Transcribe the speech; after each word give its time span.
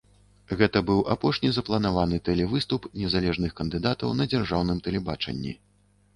Гэта 0.59 0.79
быў 0.85 1.01
апошні 1.15 1.51
запланаваны 1.57 2.17
тэлевыступ 2.31 2.89
незалежных 3.03 3.51
кандыдатаў 3.61 4.17
на 4.23 4.29
дзяржаўным 4.35 4.83
тэлебачанні. 4.91 5.57